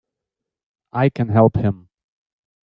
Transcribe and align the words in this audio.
I 0.93 1.09
can 1.09 1.29
help 1.29 1.55
him! 1.57 1.89